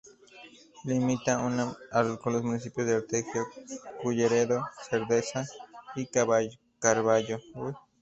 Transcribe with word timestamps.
Limita 0.83 1.37
con 2.23 2.33
los 2.33 2.41
municipios 2.43 2.87
de 2.87 2.95
Arteijo, 2.95 3.47
Culleredo, 4.01 4.65
Cerceda 4.89 5.45
y 5.95 6.07
Carballo. 6.79 7.37